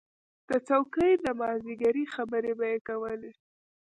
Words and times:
د 0.49 0.51
څوکۍ 0.67 1.11
د 1.23 1.25
مازدیګري 1.39 2.03
خبرې 2.15 2.51
به 2.59 2.65
یې 2.71 2.79
کولې. 2.87 3.31